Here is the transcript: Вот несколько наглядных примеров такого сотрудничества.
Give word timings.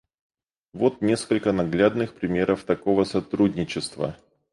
Вот 0.73 1.01
несколько 1.03 1.51
наглядных 1.53 2.15
примеров 2.15 2.63
такого 2.63 3.03
сотрудничества. 3.03 4.15